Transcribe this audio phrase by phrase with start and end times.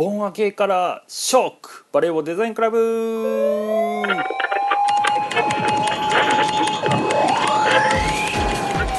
[0.00, 2.78] 盆明けからショックバレーボーデザインクラブ。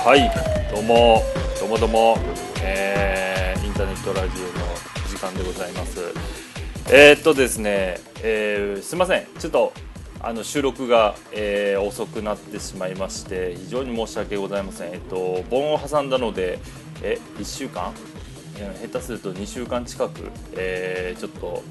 [0.06, 0.30] はい
[0.72, 1.24] どうも
[1.60, 2.18] どうもどうも、
[2.64, 4.52] えーインターネットラジオの
[5.10, 6.14] 時間でございます。
[6.94, 9.26] えーっとですね、えーすいません。
[9.40, 9.74] ちょっと
[10.20, 14.94] あの収録が、えー遅くなってしまいまして非常に申し訳ございません。
[14.94, 16.60] えっと盆を挟んだので
[17.02, 17.92] え1週間
[18.54, 21.64] 下手すると2週間近く、えーちょっと、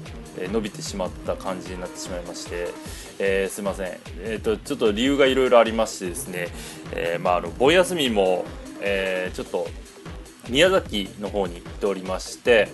[0.51, 2.69] 伸びてしまった感じになってしまいまして、
[3.19, 6.47] えーすいません、えー、とちょっと理由がいろいろありましてですね、
[6.93, 8.45] えーまあ、あの盆休みも、
[8.81, 9.67] えーちょっと
[10.49, 12.69] 宮崎の方に行っておりまして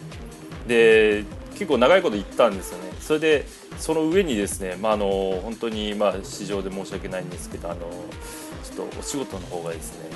[0.67, 2.91] で結構長いこと行ったんですよね。
[2.99, 3.45] それで
[3.77, 7.81] その上にですね、まあ、あの本当に、まあ、市場で申し訳ないんですけどあの
[8.63, 10.09] ちょっとお仕事の方がですね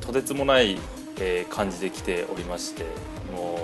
[0.00, 0.78] とてつもない、
[1.18, 2.84] えー感じで来ておりまして
[3.34, 3.58] も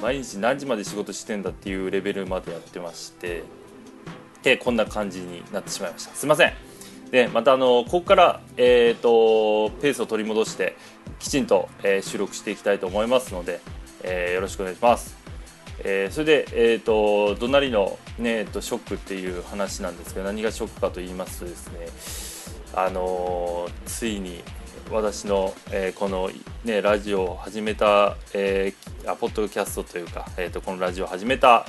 [0.00, 3.44] う毎日何時まで仕事してんだっていうレベルまでやってまして
[4.42, 6.14] でこんな感じになってしまいました。
[6.14, 6.52] すいません。
[7.12, 10.76] でまたあのここから、えー、とペースを取り戻して
[11.20, 13.60] きちんと、えー収録していきたいと思いますので、
[14.02, 15.14] えーよろしくお願いします。
[15.84, 21.86] えーそれで、えー、と隣の、ねえー、とショックっていう話なんですけど何がショックかと言いますとですね
[22.74, 24.42] あのーついに
[24.92, 26.30] 私の、えーこの、
[26.64, 31.66] ね、ラジオを始めた、えーあポッドキャストというか、えー、とこのラジオを始めた、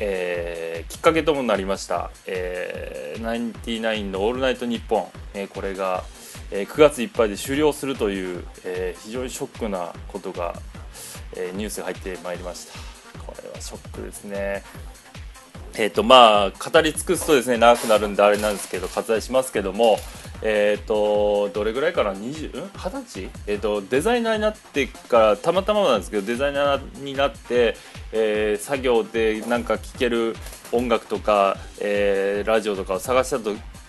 [0.00, 6.02] えーきっかけともなりました「えー、ナインティナインのオールナイトニッポン」えーこれが、
[6.50, 10.54] えー9月いっぱいで終了するという、えー非常にショックなことが、
[11.36, 12.78] えーニュースが入ってまいりました。
[13.20, 14.62] これはショックですね。
[15.74, 19.98] えーとまあ、語り尽くすとですね長くなるんであれなんですけど割愛しますけども、
[20.42, 27.76] えー、とどれぐらいかな？20ん？20歳、えー、とデザイナーになってからたまたまなんですけどデザイナーになって、
[28.12, 30.34] えー作業でなんか聴ける
[30.72, 33.38] 音楽とか、えーラジオとかを探した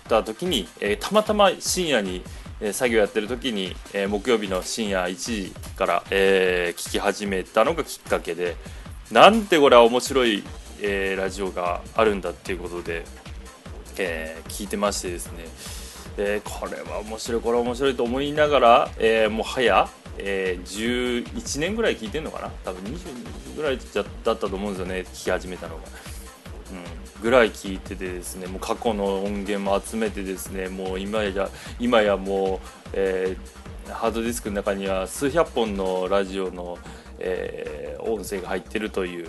[0.10, 2.24] た時に、えーたまたま深夜に、
[2.60, 8.56] えー作業やってる時に、えー木曜日の深夜1時から、えー聞き始めたのがきっかけで
[9.12, 10.44] なんてこれは面白い、
[10.82, 13.06] えーラジオがあるんだっていうことで、
[13.98, 15.46] えー聞いてましてですね、
[16.18, 22.50] えーこれは面白いこれは面白いと思いながら、えーもう早、えー11年ぐらい聞いてんのかな？
[22.64, 25.82] 多分20ぐらいだったと思うんですよね聞き始めたのが。
[26.72, 31.50] うん、ぐらい聞いててですねもう過去の音源も集めてですねもう今や
[31.80, 33.62] 今やもう、えー
[33.92, 36.78] ハードディスクの中には数百本のラジオの、
[37.20, 39.28] えー音声が入ってるという、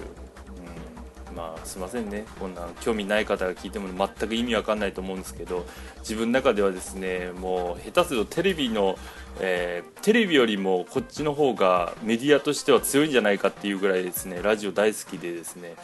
[1.34, 2.25] まあすいませんね。
[2.38, 5.66] こんな興味ない方が聞いても全く意味わかんないと思うんですけど
[6.00, 8.98] 自分の中ではですねもう下手するとテレビの、
[9.41, 15.75] えーテレビよりもこっちの方がメディアとしては強いんじゃないかっていうぐらいですねラジオ大好きでですね。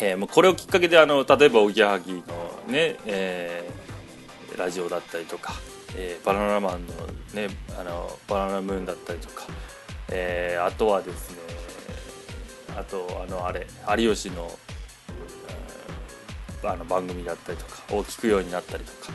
[0.00, 2.20] えーもうこれをきっかけであの例えばおぎやはぎの
[2.66, 3.84] ね、えー
[4.58, 5.52] ラジオだったりとか、
[5.96, 6.92] えバナナマンの
[7.34, 9.46] ねあのバナナムーンだったりとか、
[10.10, 11.38] えあとはですね
[12.76, 13.66] あとあのあれ
[13.98, 14.50] 有吉の,、
[16.62, 19.12] えーあの番組だったりとかを聞くようになったりとか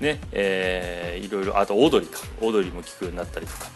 [0.00, 3.70] ねえーいろいろあとオードリーかオードリーも聞くようになったりとか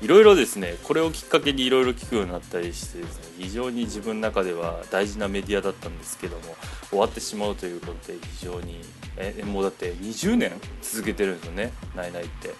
[0.00, 6.56] いろいろですねこれをきっかけにいろいろ聞くようになったりしてですね非常に自分の中では大事なメディアだったんですけども
[6.90, 8.80] 終わってしまうということで非常に
[9.16, 10.52] えもうだって20年
[10.82, 12.54] 続けてるんですよね「ナイナイ」って。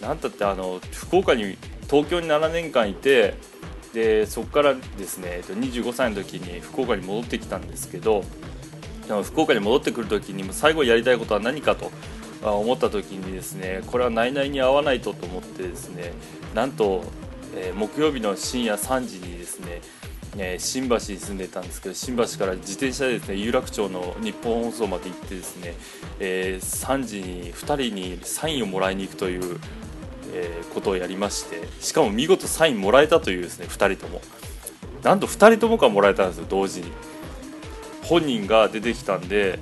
[0.00, 1.58] なんたってあの福岡に
[1.90, 3.34] 東京に7年間いて
[3.92, 8.24] でそこからですね25歳の時に福岡に戻ってきたんですけど
[9.24, 11.90] 福岡に戻ってくる時に最後やりたいことは何かと
[12.42, 16.12] 思った時にですねこれは内々に合わないとと思ってですね
[16.54, 17.04] なんと、
[17.54, 19.82] え木曜日の深夜3時にですね、
[20.38, 25.74] え新橋に住んでたんですけど新橋から自転車でですね有楽町の日本放送まで行ってですね、
[26.20, 29.60] え3時に2人にサインをもらいに行くという、
[30.32, 34.20] えーことをやりましてしかも見事サインもらえたというですね2人とも。
[35.02, 36.92] なんと2人ともかもらえたんですよ同時に。
[38.02, 39.58] 本人が出てきたんで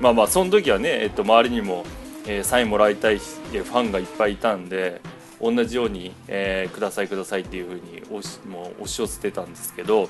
[0.00, 1.84] まあまあその時はね、えっと、周りにも、
[2.26, 5.00] えーサインもらいたいファンがいっぱいいたんで
[5.40, 10.08] 同じように、えーくださいくださいっていうふうに押しもう押し寄せてたんですけど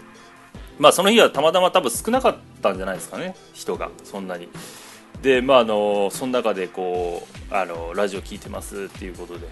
[0.78, 4.48] まあその日はたまたま多分少なかったんじゃないですかね人がそんなに。
[5.22, 9.46] でまああのその中でこうあのラジオ聞いてますっていうことで、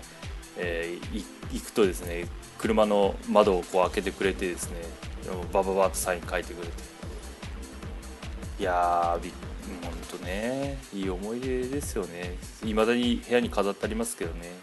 [0.58, 2.26] えー行くとですね
[2.58, 4.76] 車の窓をこう開けてくれてですね
[5.52, 6.72] バババッとサイン書いてくれて。
[8.60, 9.32] いやーび
[9.82, 12.36] 本当ねいい思い出ですよね。
[12.64, 14.56] いまだに部屋に飾ってありますけどね。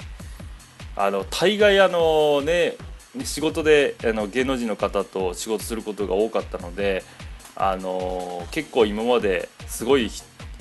[0.97, 2.75] あの大概あのね
[3.23, 7.03] 仕事であの芸能人の方と仕事することが多かったので
[7.55, 10.09] あの結構今まですごい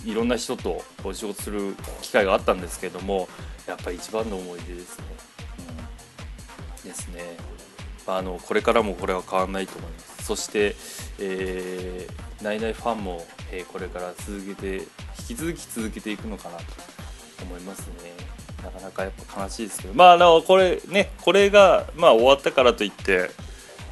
[0.04, 3.28] いろんな人と仕事する機会があったんですけども
[3.66, 5.04] やっぱり一番の思い出ですね。
[6.82, 7.36] うん、ですね。
[8.06, 10.24] まあのこれからもこれは変わらないと思います。
[10.24, 10.76] そして、
[11.18, 14.84] えー、ナイナイファンも、えー、これから続けて引
[15.28, 16.64] き続き続けていくのかなと
[17.42, 18.12] 思いますね。
[18.62, 23.30] なかなかやっぱ悲しいですけどまああのこれねこれがまあ終わったからといって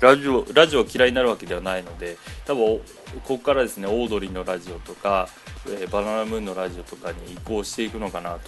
[0.02, 2.82] ラジオラジオ嫌いになるわけではないので多分こ
[3.24, 5.28] こからですねオードリーのラジオとか、
[5.68, 8.44] えー、バナナムーンのラジオとかに移行していくのかなと、ね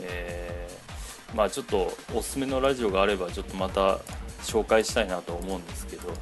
[0.00, 3.98] えー、まあちょっとおすすめのラジオがあればちょっとまた
[4.42, 6.12] 紹介したいなと思うんですけど。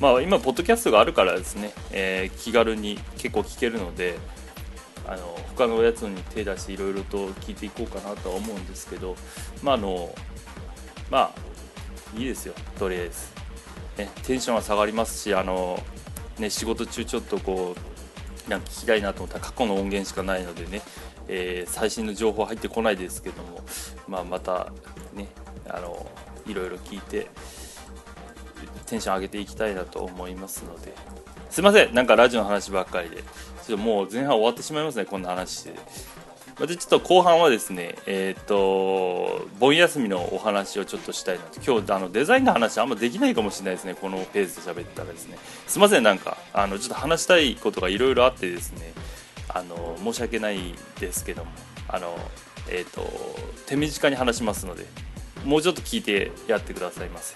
[0.00, 4.18] まあ今ポッドキャストがあるからですね、えー、気軽に結構聞けるので
[5.06, 9.14] あの他のやつに手出していろいろと聞いていこうかなとは思うんですけど
[9.62, 10.12] まああの
[11.08, 11.51] まあ
[12.16, 13.28] いいですよとりあえず、
[13.98, 15.82] ね、テンションは下がりますしあの、
[16.38, 17.74] ね、仕事中ちょっとこ
[18.46, 20.82] うなんか聞きたいなと思ったら過去の音源しかないのでね、
[21.28, 23.62] えー、最新の情報入ってこないですけども、
[24.08, 24.72] まあ、また
[25.14, 25.28] ね
[25.68, 26.10] あの
[26.46, 27.28] いろいろ聞いて
[28.86, 30.94] テンション上げていきたいなと思いますので。
[31.50, 33.22] すいませんなんかラジオの話ばっかりで。
[33.66, 35.74] ちょっともう前半終わってしまいますねこんな話して。
[36.60, 41.60] でちょっと後半はですねえっ、ー、と盆休みのお話をちょっとしたいなと。
[41.64, 43.94] 今日あのデザインの話あんまできないかもしれないですね。
[43.94, 45.38] このペースで喋ったらですね。
[45.66, 48.92] すいませんなんかあのちょっと話したいことがいろいろあってですね。
[49.48, 51.50] あの申し訳ないですけども。
[51.88, 52.16] あの
[52.68, 53.06] えっ、ー、と
[53.66, 54.86] 手短に話しますので
[55.44, 57.34] もうちょっと聞いてやってくださいませ。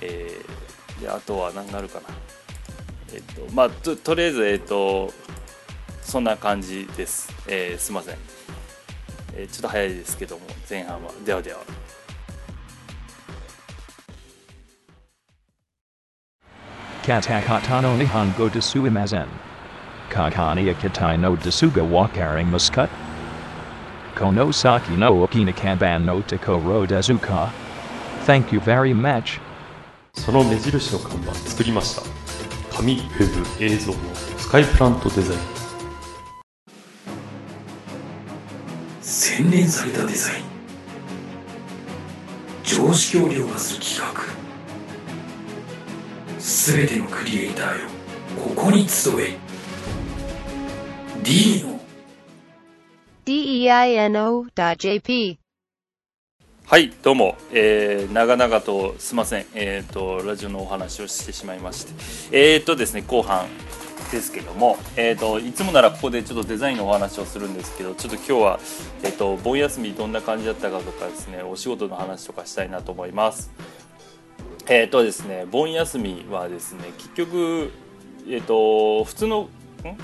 [0.00, 2.06] えー、であとは何があるかな。
[3.12, 5.12] えっ、ー、とまあととりあえずえっ、と
[6.14, 8.16] そんな感じです、えー、すいません、
[9.34, 11.58] えー、ちょっと早いですけども前半はではでは
[17.02, 19.26] Katakata no Nihongo desu imazen.
[20.08, 22.88] Kakani akitai no desuga wakaring muscut.
[24.14, 27.50] Konosaki no okinakaban no takoro dezuka.
[28.24, 29.40] Thank you very much.
[30.14, 32.02] その目印の看板作りました
[32.76, 33.98] 紙ウェブ映像の
[34.38, 35.53] スカイプラントデザイン
[39.36, 40.44] 洗練されたデザイン。
[42.62, 44.22] 常識を凌駕する企画。
[46.38, 47.88] すべてのクリエイターよ
[48.40, 49.36] ここに集え。
[51.24, 51.80] D の。
[53.26, 54.48] Deino.jp
[56.66, 61.92] はいどうも、えー、長々とすいません、えーと、ラジオのお話をしてしまいまして。
[62.54, 63.48] えっ、ー、とですね後半
[64.10, 68.60] ですけども、えーと、いつもならここでちょっとデザインのお話をするんですけどちょっと今日は、
[69.02, 73.50] えーと、盆休みどんな感じだったかとかですねお仕事の話とかしたいなと思います。
[74.66, 77.70] えっ、ー、とですね盆休みはですね結局
[78.26, 79.48] えっ、ー、と普通の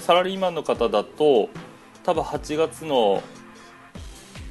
[0.00, 1.48] サラリーマンの方だと
[2.04, 3.22] 多分8月の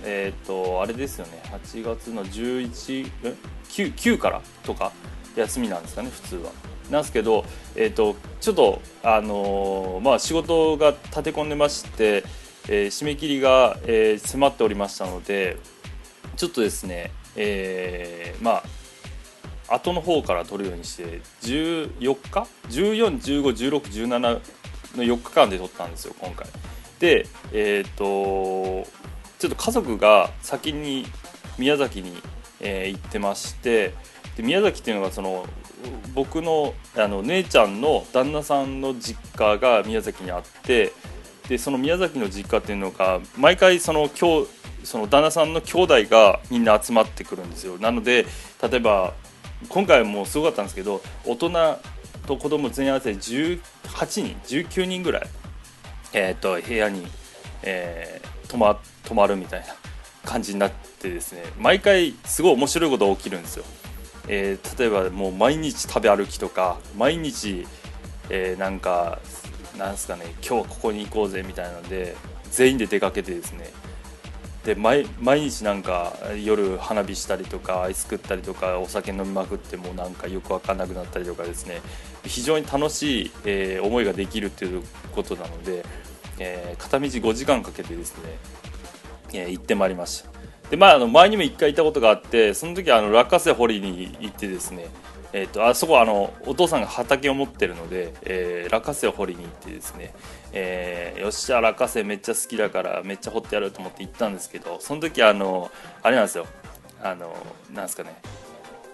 [0.03, 3.35] えっ、ー、とあれですよね8月の11え
[3.69, 4.91] ？9, 9からとか
[5.35, 6.51] 休みなんですかね普通は。
[6.89, 7.45] なんですけど、
[7.75, 12.23] えーと、ちょっと、あのー、まあ、仕事が立て込んでまして、
[12.67, 15.57] えー、締め切りが、えー、迫っておりましたので
[16.35, 18.63] ちょっとですね、え、まあ
[19.69, 24.39] 後の方から取るようにして14日？14151617の
[24.95, 26.47] 4日間で取ったんですよ今回。
[26.99, 31.05] でえっ、とちょっと家族が先に
[31.57, 32.13] 宮崎に、
[32.59, 33.93] え、行ってまして
[34.35, 35.45] で宮崎っていうのがその
[36.13, 40.93] 僕のあの姉ちゃんの旦那さんの実家が宮崎にあって
[41.47, 44.47] でその宮崎の実家っていうのが毎回その今日
[44.83, 48.25] その旦那さんの兄弟がみんな集まってくるんですよなので
[48.61, 49.13] 例えば
[49.67, 51.79] 今回もすごかったんですけど大人
[52.25, 53.59] と子供全員合わせて18
[54.05, 55.27] 人19人ぐらい、
[56.13, 57.05] えーと、部屋に、
[57.63, 59.67] えー、泊ま泊まるみたいな
[60.23, 63.65] 感じになってですね毎回すごい面白いことが起きるんですよ。
[64.31, 67.65] えー、例えばもう毎日食べ歩きとか毎日、
[68.29, 69.19] えー、なんか
[69.77, 72.15] なんすかね今日はここに行こうぜみたいなので
[72.51, 73.71] 全員で出かけてですね
[74.63, 75.05] で毎
[75.49, 81.81] 日なんか夜花火したりとかアイス食ったりとかお酒飲みまくってもなんかよく分かんなくなったりとかですね
[82.23, 84.83] 非常に楽しい、えー、思いができるっていう
[85.15, 85.83] ことなので、
[86.37, 88.37] えー、片道5時間かけてですね、
[89.33, 90.38] えー、行ってまいりました。
[90.69, 94.87] でまあ、あの前にも1回行ったことがあってその時あの落花生掘りに行ってですね、
[95.33, 100.13] えーと、あそこあのお父さんが畑を持ってるので、えー、落花生を掘りに行ってですね、
[100.53, 105.71] えー、よっしゃ落花生めっちゃ好きだからめっちゃ掘ってやると思って行ったんですけどその時あの
[106.03, 106.45] あれなんですよ。
[107.01, 107.35] あの
[107.73, 108.21] なんですかね。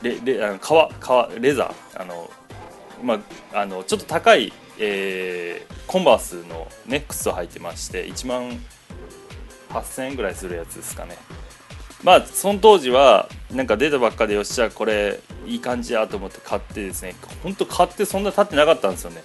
[0.01, 2.01] レレあの革革レザー。
[2.01, 2.29] あの、
[3.03, 3.19] ま
[3.53, 8.59] あ、あのちょっと高い、えーコンバースの、ね、靴を履いてまして1万
[9.69, 11.15] 8000円ぐらいするやつですかね。
[12.05, 19.23] まあその当時はなんか出たばっかでよっしゃこれいい感じやと思って買ってですね本当買ってそんな経ってなかったんですよね。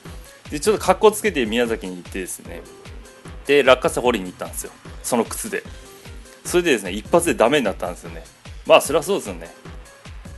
[0.50, 2.62] でちょっと格好つけて宮崎に行ってですね。
[3.46, 4.72] で落花生掘りに行ったんですよ。
[5.02, 5.62] その靴で。
[6.42, 8.24] それでですね一発でダメになったんですよね。
[8.66, 9.54] まあそりゃそうですよね。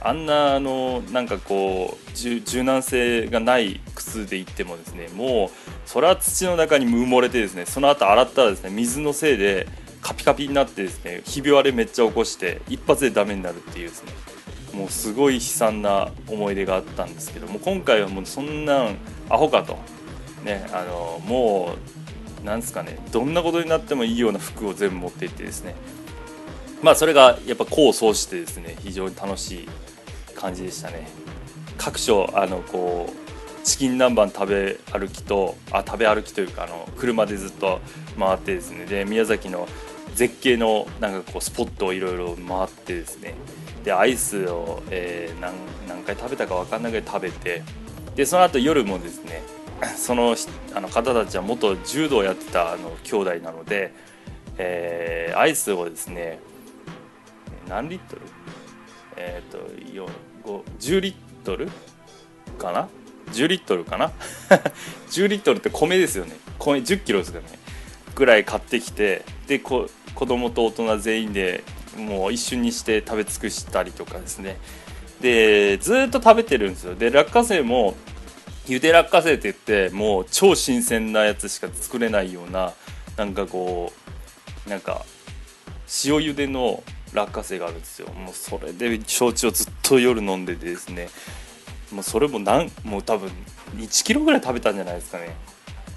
[0.00, 5.50] あんなあのなんかこう柔軟性がない靴で行ってもですねもう
[5.86, 9.68] それは土の中に埋もれてですねその後洗ったらですね水のせいで
[10.02, 14.12] カピカピになってですねひび割れめっちゃ起こして一発でダメになるっていうですね
[14.74, 18.96] もうすごい悲惨な思い出があったんですけども今回はもうそんなん
[19.30, 19.78] アホかと。
[20.44, 21.76] ねあのも
[22.42, 25.76] うなんですかねどんなことになってもいいような服を全部持っていってですね。
[26.82, 29.68] まあそれがやっぱ功を奏してですね非常に楽しい
[30.34, 31.08] 感じでしたね。
[31.78, 37.80] 各所あのこうチキン南蛮食べ歩きとあ食べ歩きというかあの車でずっと
[38.18, 38.86] 回ってですね。
[38.86, 39.68] で宮崎の
[40.14, 43.34] 絶景のなんかこうスポットをいろいろ回ってですね。
[43.84, 45.54] でアイスを、えー何
[45.88, 47.62] 何回食べたか分かんないぐらい食べて。
[48.14, 49.42] でその後夜もですね
[49.96, 53.94] そのひあの方たちは元柔道をやってたあの兄弟なので、
[54.58, 56.38] えーアイスをですね
[57.68, 58.22] 何リットル？
[59.16, 59.58] えっ、と
[60.78, 61.14] 10リッ
[61.44, 61.68] トル？
[62.58, 62.88] かな
[63.32, 64.12] ？10リットルかな？
[65.10, 66.36] 10リットルって米ですよね。
[66.58, 67.58] 米1 0キロですからね。
[68.14, 71.62] ぐらい買ってきてでこ子供と大人全員で
[71.98, 74.56] もう一瞬にして食べ尽くしたりとかですね。
[75.20, 76.94] でずっと食べてるんですよ。
[76.94, 77.94] で落花生も
[78.66, 82.72] ゆで落花生って言ってもう超新鮮なやつしか作れないような
[83.18, 83.92] なんかこ
[84.66, 85.04] うなんか
[86.04, 86.82] 塩茹での
[87.12, 88.08] 落花生があるんですよ。
[88.14, 91.10] もうそれで焼酎をずっと夜飲んでてですね。
[91.92, 93.30] もうそれもなんもう多分
[93.76, 95.36] 1キロぐらい食べたんじゃないですかね。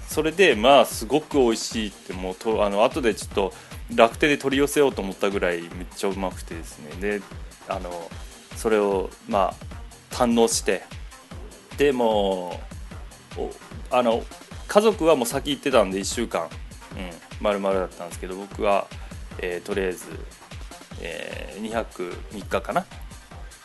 [0.08, 3.52] それでまあすごく美味しいってもうとあの後でちょっと
[3.94, 7.00] 楽天で取り寄せようと思ったぐらいめっちゃうまくてですね。
[7.00, 7.22] で
[7.68, 8.10] あの
[8.56, 9.54] それをま
[10.10, 10.82] あ堪能して。
[11.76, 12.60] でも
[13.36, 13.50] お
[13.90, 14.24] あの
[14.66, 16.50] 家族はもう先行ってたんで1週間、うん、
[17.40, 18.86] 丸々だったんですけど僕は、
[19.38, 20.06] えーとりあえず、
[21.00, 22.86] え2泊3日かな、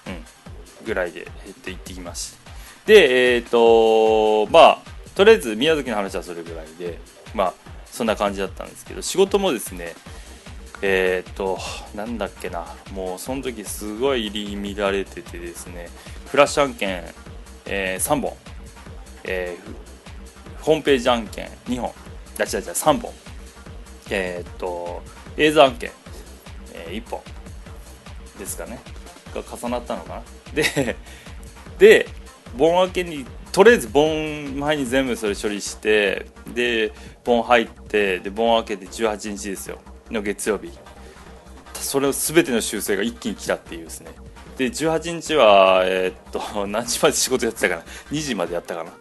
[0.08, 2.52] うん、ぐらいで、えー、と行ってきました。
[2.86, 4.91] でえっ、とまあ
[5.22, 6.98] とりあえず宮崎の話はそれぐらいで
[7.36, 7.54] まあ
[7.86, 9.94] そんな感じだったんですけど仕事もですね
[10.82, 11.60] えっ、と
[11.94, 15.90] なんだっけなもうその時すごい入り乱れててですね
[16.26, 17.04] フラッシュ案件、
[17.68, 18.34] え3本、
[19.26, 21.92] えーホームページ案件2本
[22.40, 23.12] あ違う違う3本
[24.10, 25.04] えっ、と
[25.38, 25.92] 映像案件、
[26.74, 27.22] え1本
[28.40, 28.80] ですかね
[29.36, 30.24] が重なったのかな。
[30.56, 30.96] で
[31.78, 32.10] で
[32.58, 36.94] 盆明けにとりあえず盆前に全部それ処理してで
[37.24, 39.80] 盆入ってで盆明けて18日ですよ。
[40.10, 40.72] の月曜日。
[41.74, 44.12] それを全ての修正が一気に来たっていうですね。
[44.58, 47.82] で18日はえーっと 何時まで仕事やってたかな
[48.12, 48.92] ？2時までやったかな、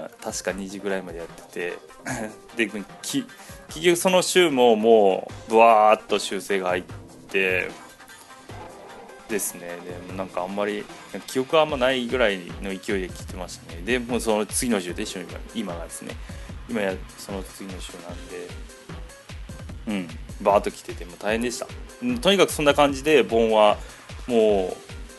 [0.00, 1.78] うん、確か2時ぐらいまでやってて。
[2.56, 3.26] で結
[3.82, 6.82] 局その週ももうブワーっと修正が入っ
[7.30, 7.70] て
[9.34, 9.60] ですね。
[10.06, 10.84] でもなんかあんまり
[11.26, 13.82] 記憶はあんまないぐらいの勢いで来てましたね。
[13.82, 16.16] でもうその次の週でしょ今今がですね。
[16.68, 18.48] 今やその次の週なんで。
[19.88, 20.08] うん。
[20.40, 21.66] バーッと来てても大変でした。
[22.20, 23.76] とにかくそんな感じで盆は
[24.26, 24.76] も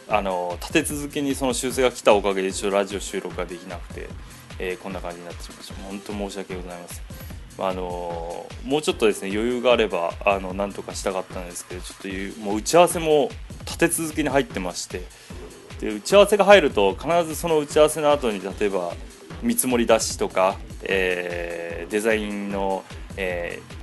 [0.10, 4.10] うあの立て続けにその修正が来たおかげでちょっとラジオ収録ができなくて、
[4.60, 5.74] えーこんな感じになってしまいました。
[5.84, 7.05] 本当申し訳ございません。
[7.57, 13.29] あのもうちょっとですね余裕があればあのなんとかしたかったんですけどちょっともう打ち合わせも
[13.65, 15.03] 立て続けに入ってまして
[15.79, 18.93] で打ち合わせが入ると必ずその打ち合わせの後に例えば
[19.41, 22.84] 見積もり出しとか、えーデザインの、
[23.17, 23.75] えー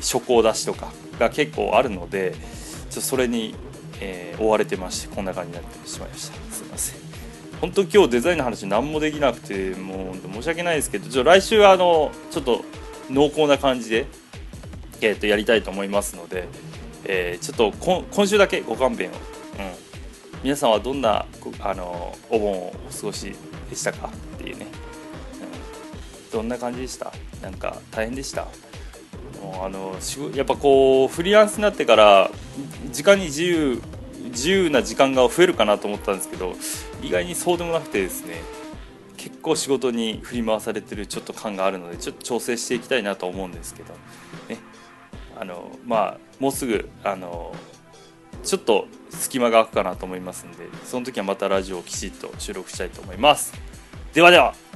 [0.00, 2.38] 書稿出しとかが結構あるのでちょ
[2.92, 3.54] っとそれに、
[4.00, 6.54] えー追われてましてこんな感じになってしまいました。
[6.54, 7.00] すいません。
[7.60, 12.64] 本当今日デザインの話何もできなくてもう申し訳ないですけどちょ来週はあのちょっと
[13.10, 14.06] 濃厚な感じで、
[15.00, 16.46] えー、とやりたいと思いますので、
[17.08, 19.18] えーちょっと今週だけご勘弁を、うん、
[20.44, 21.24] 皆さんはどんな
[21.60, 23.34] あのお盆をお過ごし
[23.70, 24.10] でしたか？
[24.36, 24.66] っていうね、
[26.24, 27.12] うん、どんな感じでした？
[27.42, 28.46] なんか大変でした？
[29.42, 29.96] もうあの
[30.34, 32.30] やっぱこうフリーランスになってから
[32.92, 33.80] 時間に自由
[34.24, 36.54] 自由な時間が増えるかなと思ったんですけど
[37.02, 38.42] 意外にそうでもなくてですね
[39.16, 43.94] 結構仕事に振り回されてるちょっと感があるのでちょっと調整していきたいなと思うんですけど
[44.48, 44.58] ね。
[45.40, 47.54] あのまあもうすぐあの
[48.44, 53.52] ちょっと隙間が空くかなと思いますんでその時はまたラジオをきちっと収録したいと思います。
[54.14, 54.67] ではでは。